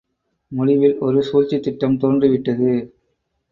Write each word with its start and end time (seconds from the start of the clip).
முடிவில் 0.51 0.97
ஒரு 0.99 1.23
சூழ்ச்சித் 1.23 1.63
திட்டம் 1.63 1.97
தோன்றி 1.97 2.29
விட்டது. 2.29 2.71